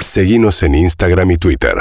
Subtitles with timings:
[0.00, 1.74] Seguimos en Instagram y Twitter.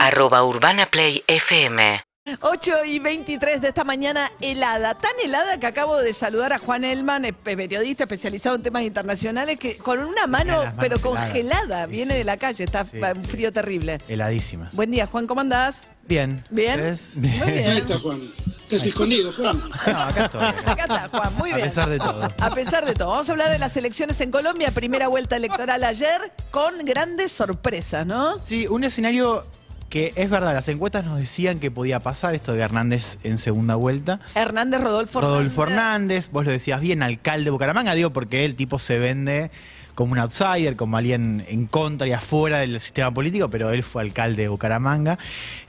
[0.00, 2.00] arroba urbanaplayfm
[2.40, 6.84] 8 y 23 de esta mañana helada, tan helada que acabo de saludar a Juan
[6.84, 12.12] Elman, eh, periodista especializado en temas internacionales, que con una mano, pero congelada, Sí, viene
[12.12, 12.18] sí.
[12.18, 14.00] de la calle, está Sí, un sí, frío terrible.
[14.08, 14.74] Heladísimas.
[14.74, 15.82] Buen día, Juan, ¿cómo andás?
[16.08, 16.42] Bien.
[16.48, 16.72] ¿Bien?
[16.80, 17.16] ¿Ustedes?
[17.16, 17.70] Muy bien.
[17.70, 18.30] Ahí está Juan.
[18.76, 19.62] Estás escondido, Juan.
[19.86, 20.42] No, acá estoy.
[20.42, 20.72] acá.
[20.72, 21.68] Acá está, Juan, muy A bien.
[21.68, 22.28] pesar de todo.
[22.38, 23.08] A pesar de todo.
[23.10, 28.06] Vamos a hablar de las elecciones en Colombia, primera vuelta electoral ayer, con grandes sorpresas,
[28.06, 28.38] ¿no?
[28.44, 29.46] Sí, un escenario
[29.90, 33.76] que es verdad, las encuestas nos decían que podía pasar esto de Hernández en segunda
[33.76, 34.18] vuelta.
[34.34, 38.80] Hernández Rodolfo Rodolfo Hernández, vos lo decías bien, alcalde de Bucaramanga, digo porque el tipo
[38.80, 39.52] se vende
[39.94, 44.02] como un outsider, como alguien en contra y afuera del sistema político, pero él fue
[44.02, 45.18] alcalde de Bucaramanga.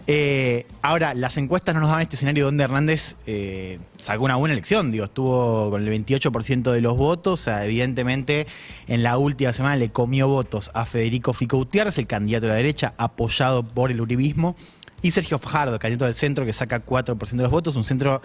[0.07, 4.53] Eh, ahora, las encuestas no nos dan este escenario donde Hernández eh, sacó una buena
[4.53, 8.48] elección, digo, estuvo con el 28% de los votos, o sea, evidentemente
[8.88, 12.57] en la última semana le comió votos a Federico Fico Gutiérrez, el candidato de la
[12.57, 14.55] derecha, apoyado por el uribismo.
[15.05, 18.23] Y Sergio Fajardo, candidato del centro, que saca 4% de los votos, un centro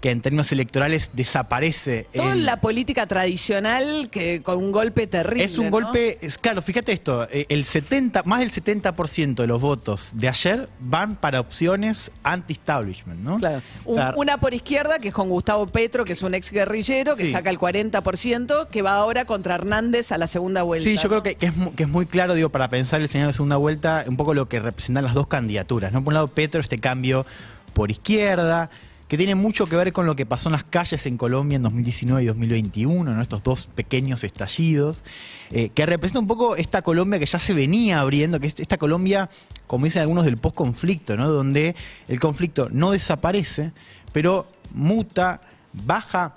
[0.00, 2.06] que en términos electorales desaparece.
[2.14, 5.44] Toda en- la política tradicional que con un golpe terrible.
[5.44, 5.70] es un ¿no?
[5.72, 10.28] golpe, es, claro, fíjate esto, eh, el 70, más del 70% de los votos de
[10.28, 13.36] ayer van para opciones anti-establishment, ¿no?
[13.38, 13.60] Claro.
[13.84, 16.50] O Un- sea, una por izquierda, que es con Gustavo Petro, que es un ex
[16.50, 17.30] guerrillero, que Sí.
[17.32, 20.84] saca el 40%, que va ahora contra Hernández a la segunda vuelta.
[20.88, 23.04] Sí, yo creo que, que es, mu- que es muy claro, digo, para pensar el
[23.04, 25.92] escenario de segunda vuelta, un poco lo que representan las dos candidaturas.
[25.92, 26.02] ¿no?
[26.02, 27.26] Por un lado, Petro, este cambio
[27.72, 28.70] por izquierda,
[29.12, 31.62] que tiene mucho que ver con lo que pasó en las calles en Colombia en
[31.62, 33.20] 2019 y 2021, ¿no?
[33.20, 35.04] estos dos pequeños estallidos,
[35.50, 38.78] eh, que representa un poco esta Colombia que ya se venía abriendo, que es esta
[38.78, 39.28] Colombia,
[39.66, 41.28] como dicen algunos, del post-conflicto, ¿no?
[41.28, 41.76] donde
[42.08, 43.72] el conflicto no desaparece,
[44.12, 45.42] pero muta,
[45.74, 46.32] baja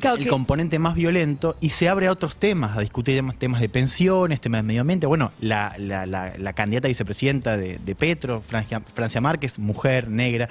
[0.00, 3.60] Claro el que- componente más violento y se abre a otros temas, a discutir temas,
[3.60, 5.06] de pensiones, temas de medio ambiente.
[5.06, 10.08] Bueno, la, la- la- la candidata a vicepresidenta de, de Petro, Francia, Francia Márquez, mujer,
[10.08, 10.48] negra,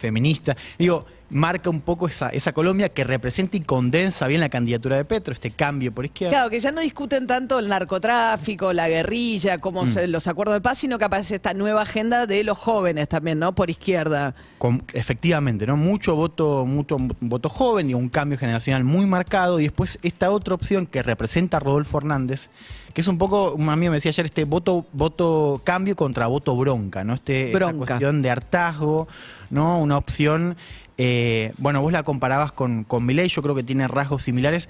[0.00, 4.96] feminista, digo, marca un poco esa, esa Colombia que representa y condensa bien la candidatura
[4.96, 6.32] de Petro, este cambio por izquierda.
[6.34, 9.94] Claro, que ya no discuten tanto el narcotráfico, la guerrilla, como Mm.
[10.08, 13.54] los acuerdos de paz, sino que aparece esta nueva agenda de los jóvenes también, ¿no?
[13.54, 14.34] Por izquierda.
[14.58, 15.76] Con- efectivamente, ¿no?
[15.76, 19.60] Mucho voto, mucho voto joven y un cambio generacional muy marcado.
[19.60, 22.48] Y después esta otra opción que representa a Rodolfo Hernández,
[22.92, 26.56] que es un poco, un amigo me decía ayer, este voto, voto cambio contra voto
[26.56, 27.14] bronca, ¿no?
[27.14, 27.86] Este, esta Bronca.
[27.86, 29.06] cuestión de hartazgo,
[29.50, 29.80] ¿no?
[29.80, 30.56] Una opción.
[30.98, 34.68] eh, bueno, vos la comparabas con, con Milei, yo creo que tiene rasgos similares.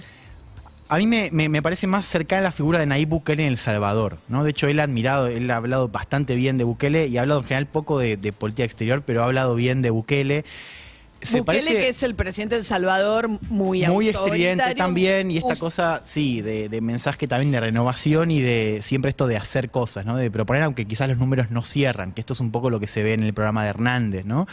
[0.88, 3.58] A mí me, me- me parece más cercana la figura de Nayib Bukele en El
[3.58, 4.42] Salvador, ¿no?
[4.44, 7.40] De hecho, él ha admirado, él ha hablado bastante bien de Bukele y ha hablado
[7.40, 10.44] en general poco de, de política exterior, pero ha hablado bien de Bukele.
[11.22, 15.38] Se Bukele, parece que es el presidente de El Salvador, muy muy estridente también y
[15.38, 19.70] esta cosa, sí, de, de mensaje también de renovación y de siempre esto de hacer
[19.70, 20.16] cosas, ¿no?
[20.16, 22.86] De proponer, aunque quizás los números no cierran, que esto es un poco lo que
[22.86, 24.46] se ve en el programa de Hernández, ¿no?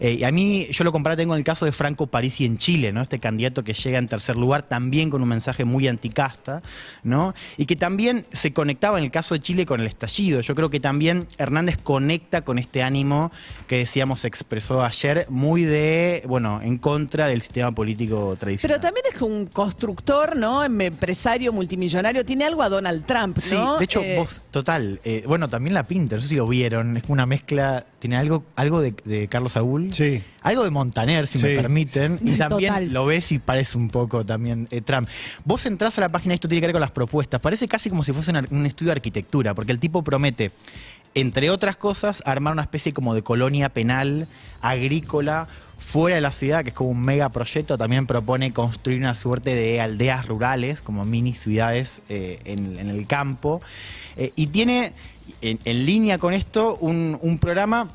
[0.00, 2.58] Eh, y a mí, yo lo comparé tengo en el caso de Franco Parisi en
[2.58, 3.02] Chile, ¿no?
[3.02, 6.62] Este candidato que llega en tercer lugar también con un mensaje muy anticasta,
[7.02, 7.34] ¿no?
[7.56, 10.40] Y que también se conectaba en el caso de Chile con el estallido.
[10.40, 13.30] Yo creo que también Hernández conecta con este ánimo
[13.66, 18.78] que decíamos se expresó ayer, muy de, bueno, en contra del sistema político tradicional.
[18.78, 20.64] Pero también es un constructor, ¿no?
[20.64, 22.24] Em- Empresario multimillonario.
[22.24, 23.78] Tiene algo a Donald Trump, Sí, ¿no?
[23.78, 25.00] de hecho, Eh, vos, total.
[25.04, 26.96] eh, bueno, también la pinta, no sé si lo vieron.
[26.96, 27.84] Es una mezcla.
[27.98, 29.92] Tiene algo, algo de, de Carlos Saúl.
[29.92, 30.22] Sí.
[30.42, 31.56] Algo de Montaner, si me Sí.
[31.56, 32.18] permiten.
[32.22, 32.92] Y también Total.
[32.92, 35.08] lo ves y parece un poco también eh, Trump.
[35.44, 37.40] Vos entrás a la página, esto tiene que ver con las propuestas.
[37.40, 40.50] Parece casi como si fuese un estudio de arquitectura, porque el tipo promete,
[41.14, 44.26] entre otras cosas, armar una especie como de colonia penal,
[44.60, 45.48] agrícola,
[45.78, 47.78] fuera de la ciudad, que es como un megaproyecto.
[47.78, 53.60] También propone construir una suerte de aldeas rurales, como mini ciudades eh, en, el campo.
[54.16, 54.92] Eh, y tiene,
[55.40, 57.88] en, en línea con esto, un, un programa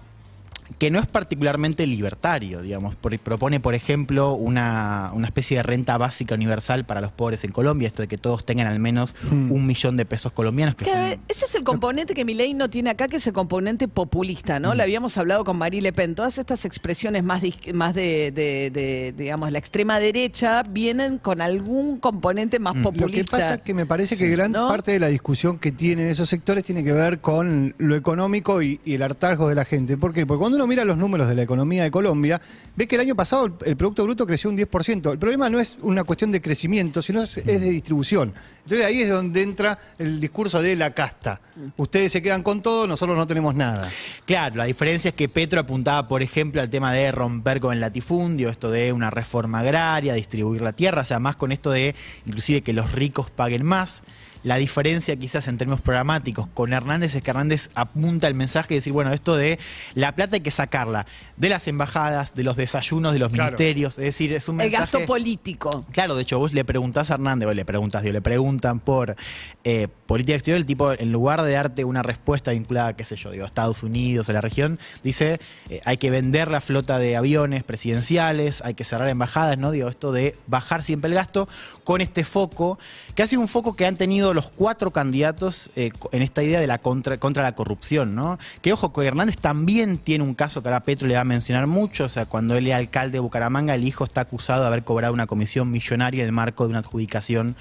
[0.80, 2.96] que no es particularmente libertario, digamos.
[2.96, 7.52] Por- propone, por ejemplo, una, una especie de renta básica universal para los pobres en
[7.52, 10.76] Colombia, esto de que todos tengan al menos un millón de pesos colombianos.
[10.76, 13.34] Que que, son- ese es el componente que Milei no tiene acá, que es el
[13.34, 14.62] componente populista, Mm.
[14.64, 14.74] ¿no?
[14.74, 16.16] Le habíamos hablado con Marie Le Pen.
[16.16, 21.42] Todas estas expresiones más, de, más de, de- de, digamos, la extrema derecha vienen con
[21.42, 22.78] algún componente más Mm.
[22.84, 23.32] Lo que populista.
[23.38, 24.70] pasa es que me parece que gran ¿no?
[24.70, 28.80] parte de la discusión que tienen esos sectores tiene que ver con lo económico y,
[28.86, 29.98] y el hartazgo de la gente.
[29.98, 30.26] ¿Por qué?
[30.26, 32.40] Porque cuando uno mira los números de la economía de Colombia,
[32.76, 35.12] ve que el año pasado el, Producto Bruto creció un 10%.
[35.12, 38.34] El problema no es una cuestión de crecimiento, sino es de distribución.
[38.64, 41.42] Entonces ahí es donde entra el discurso de la casta.
[41.76, 43.90] Ustedes se quedan con todo, nosotros no tenemos nada.
[44.26, 47.80] Claro, la diferencia es que Petro apuntaba, por ejemplo, al tema de romper con el
[47.80, 51.96] latifundio, esto de una reforma agraria, distribuir la tierra, o sea, más con esto de
[52.26, 54.04] inclusive que los ricos paguen más.
[54.44, 58.76] La diferencia quizás en términos programáticos con Hernández es que Hernández apunta el mensaje de
[58.76, 59.60] decir, bueno, esto de
[59.96, 61.06] la plata hay que sacarla
[61.38, 63.52] de las embajadas, de los desayunos, de los Claro.
[63.52, 64.92] ministerios, es decir, es un El mensaje...
[64.92, 65.86] gasto político.
[65.94, 69.16] Claro, de hecho, vos le preguntás a Hernández, o le preguntas, digo, le preguntan por
[69.64, 73.32] eh, política exterior, el tipo, en lugar de darte una respuesta vinculada, qué sé yo,
[73.32, 75.40] digo, a Estados Unidos, a la región, dice,
[75.70, 79.72] eh, hay que vender la flota de aviones presidenciales, hay que cerrar embajadas, ¿no?
[79.72, 81.48] Digo, esto de bajar siempre el gasto
[81.86, 82.80] con este foco,
[83.16, 86.60] que ha sido un foco que han tenido los cuatro candidatos eh, en esta idea
[86.60, 88.38] de la contra, contra la corrupción, ¿no?
[88.62, 91.68] Que ojo, que Hernández también tiene un caso que ahora Petro le va a mencionar
[91.68, 94.84] mucho, o sea, cuando él era alcalde de Bucaramanga, el hijo está acusado de haber
[94.84, 97.56] cobrado una comisión millonaria en el marco de una adjudicación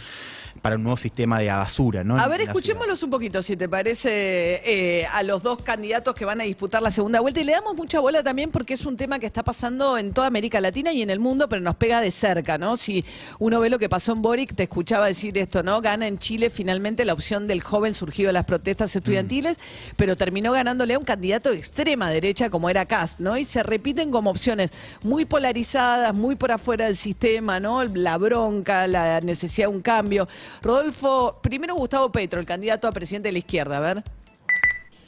[0.62, 2.19] para un nuevo sistema de basura, ¿no?
[2.19, 6.40] A ver, escuchémoslos un poquito, si te parece, eh, a los dos candidatos que van
[6.40, 7.40] a disputar la segunda vuelta.
[7.40, 10.26] Y le damos mucha bola también porque es un tema que está pasando en toda
[10.26, 12.76] América Latina y en el mundo, pero nos pega de cerca, ¿no?
[12.76, 13.05] Si
[13.38, 15.81] uno ve lo que pasó en Boric, te escuchaba decir esto, ¿no?
[15.81, 19.58] Gana en Chile finalmente la opción del joven surgido de las protestas estudiantiles,
[19.96, 23.37] pero terminó ganándole a un candidato de extrema derecha como era Cast, ¿no?
[23.37, 24.70] Y se repiten como opciones
[25.02, 27.84] muy polarizadas, muy por afuera del sistema, ¿no?
[27.84, 30.28] La bronca, la necesidad de un cambio.
[30.62, 34.02] Rodolfo, primero Gustavo Petro, el candidato a presidente de la izquierda, a ver.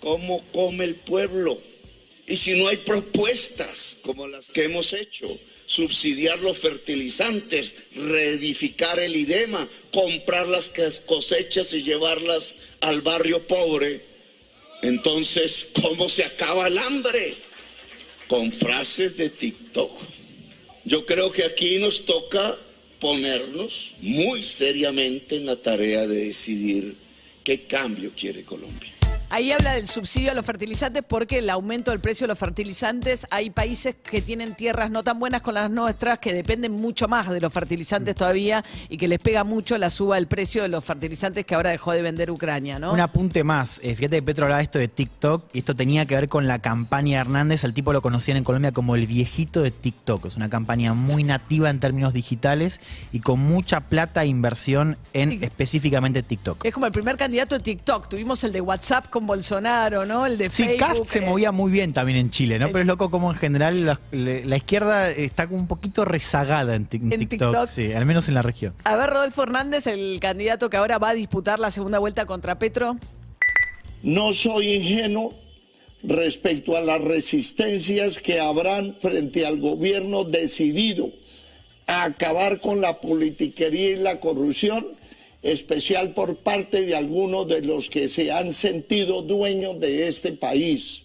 [0.01, 1.59] cómo come el pueblo.
[2.27, 5.27] Y si no hay propuestas como las que hemos hecho,
[5.67, 10.71] subsidiar los fertilizantes, reedificar el IDEMA, comprar las
[11.07, 14.01] cosechas y llevarlas al barrio pobre,
[14.83, 17.35] entonces, ¿cómo se acaba el hambre?
[18.29, 19.91] Con frases de TikTok.
[20.85, 22.57] Yo creo que aquí nos toca
[23.01, 26.95] ponernos muy seriamente en la tarea de decidir
[27.43, 29.00] qué cambio quiere Colombia.
[29.33, 33.29] Ahí habla del subsidio a los fertilizantes porque el aumento del precio de los fertilizantes,
[33.31, 37.31] hay países que tienen tierras no tan buenas con las nuestras que dependen mucho más
[37.31, 40.85] de los fertilizantes todavía y que les pega mucho la suba del precio de los
[40.85, 42.93] fertilizantes que ahora dejó de vender Ucrania, ¿no?
[42.93, 43.79] Un apunte más.
[43.85, 46.59] Eh, fíjate que Petro hablaba esto de TikTok y esto tenía que ver con la
[46.59, 47.63] campaña de Hernández.
[47.63, 50.27] Al tipo lo conocían en Colombia como el viejito de TikTok.
[50.27, 52.81] Es una campaña muy nativa en términos digitales
[53.13, 56.65] y con mucha plata e inversión en específicamente TikTok.
[56.65, 58.09] Es como el primer candidato de TikTok.
[58.09, 60.25] Tuvimos el de WhatsApp con Bolsonaro, ¿no?
[60.25, 60.79] El de Sí, Facebook.
[60.79, 62.67] Cast se eh, movía muy bien también en Chile, ¿no?
[62.67, 66.75] el- Pero es loco como en general la, la izquierda está como un poquito rezagada
[66.75, 67.69] en, Tik- en En TikTok, TikTok.
[67.69, 68.73] sí, al menos en la región.
[68.85, 72.59] A ver, Rodolfo Hernández, el candidato que ahora va a disputar la segunda vuelta contra
[72.59, 72.97] Petro.
[74.03, 75.35] No soy ingenuo
[76.03, 81.11] respecto a las resistencias que habrán frente al gobierno decidido
[81.87, 84.87] a acabar con la politiquería y la corrupción,
[85.43, 91.05] especial por parte de algunos de los que se han sentido dueños de este país.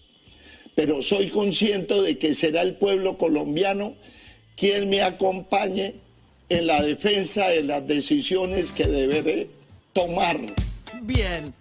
[0.74, 3.94] Pero soy consciente de que será el pueblo colombiano
[4.56, 5.94] quien me acompañe
[6.48, 9.48] en la defensa de las decisiones que deberé
[9.92, 10.38] tomar.
[11.02, 11.54] Bien.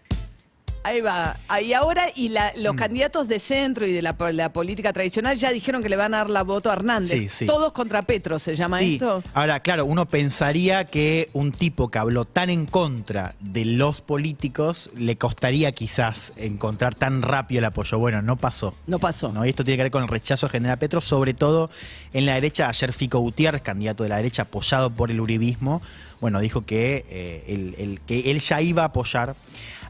[0.87, 1.35] Ahí va.
[1.47, 2.61] Ahí ahora, y la- Mm.
[2.61, 6.13] los candidatos de centro y de la, la política tradicional ya dijeron que le van
[6.13, 7.09] a dar la voto a Hernández.
[7.09, 7.45] Sí, sí.
[7.47, 8.93] Todos contra Petro se llama Sí.
[8.93, 9.23] esto.
[9.33, 14.91] Ahora, claro, uno pensaría que un tipo que habló tan en contra de los políticos
[14.95, 17.97] le costaría quizás encontrar tan rápido el apoyo.
[17.97, 18.75] Bueno, no pasó.
[18.85, 19.31] No pasó.
[19.31, 19.43] ¿no?
[19.43, 21.71] Y esto tiene que ver con el rechazo general Petro, sobre todo
[22.13, 22.69] en la derecha.
[22.69, 25.81] Ayer Fico Gutiérrez, candidato de la derecha apoyado por el uribismo,
[26.21, 29.35] bueno, dijo que, eh, el- el- que él ya iba a apoyar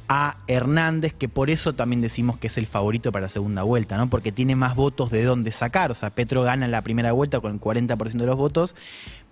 [0.07, 3.97] a Hernández, que por eso también decimos que es el favorito para la segunda vuelta,
[3.97, 4.09] ¿no?
[4.09, 5.91] Porque tiene más votos de dónde sacar.
[5.91, 8.75] O sea, Petro gana la primera vuelta con el 40% de los votos,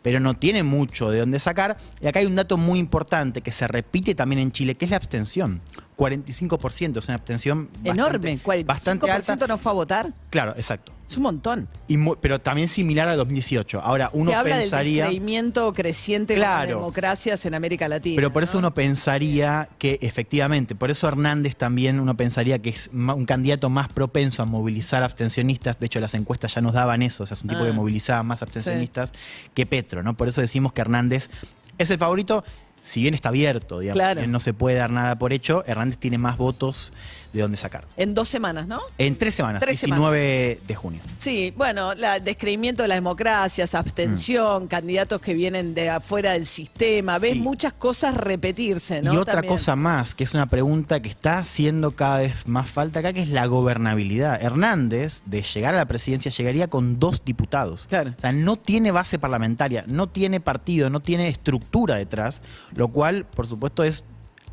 [0.01, 1.77] pero no tiene mucho de dónde sacar.
[2.01, 4.92] Y acá hay un dato muy importante que se repite también en Chile, que es
[4.92, 5.62] la abstención.
[5.98, 8.39] 45%, es una abstención bastante- Enorme.
[8.39, 9.48] 45% bastante alta.
[9.48, 10.13] no fue a votar.
[10.30, 10.92] Claro, exacto.
[11.13, 11.67] Es un montón.
[11.88, 13.82] Y mu- pero también similar a 2018.
[13.82, 15.03] Ahora, uno que habla pensaría...
[15.05, 18.15] del descreimiento creciente de las democracias en América Latina.
[18.15, 18.60] Pero por eso ¿no?
[18.67, 23.70] uno pensaría que efectivamente, por eso Hernández también uno pensaría que es ma- un candidato
[23.70, 25.79] más propenso a movilizar abstencionistas.
[25.79, 27.65] De hecho, las encuestas ya nos daban eso, o sea, es un tipo Ah.
[27.67, 29.13] que movilizaba más abstencionistas
[29.53, 30.15] que Petro, ¿no?
[30.17, 31.29] Por eso decimos que Hernández
[31.77, 32.43] es el favorito.
[32.84, 34.20] Si bien está abierto, digamos, Claro.
[34.20, 36.92] si bien no se puede dar nada por hecho, Hernández tiene más votos
[37.32, 37.86] de dónde sacar.
[37.98, 38.80] En dos semanas, ¿no?
[39.00, 41.02] En tres semanas, Tres 19 de junio.
[41.18, 47.18] Sí, bueno, la descreimiento de las democracias, abstención, candidatos que vienen de afuera del sistema,
[47.18, 47.34] ves Mm.
[47.38, 47.40] Sí.
[47.40, 49.13] muchas cosas repetirse, ¿no?
[49.13, 49.54] Y otra También.
[49.54, 53.24] cosa más, que es una pregunta que está haciendo cada vez más falta acá, que
[53.24, 54.40] es la gobernabilidad.
[54.44, 57.88] Hernández, de llegar a la presidencia, llegaría con dos diputados.
[57.90, 58.13] Claro.
[58.16, 62.42] O sea, no tiene base parlamentaria, no tiene partido, no tiene estructura detrás,
[62.75, 64.06] lo cual, por supuesto, es